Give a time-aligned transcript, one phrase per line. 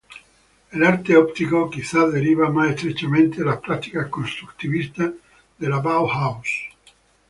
[0.71, 5.11] El arte óptico quizás deriva más estrechamente de las prácticas constructivistas
[5.59, 6.49] de la Bauhaus.